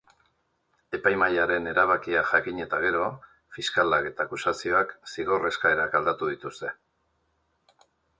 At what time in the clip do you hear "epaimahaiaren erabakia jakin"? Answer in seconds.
0.97-2.61